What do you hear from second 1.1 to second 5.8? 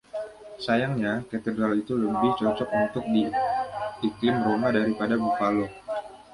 katedral itu lebih cocok untuk iklim Roma daripada Buffalo.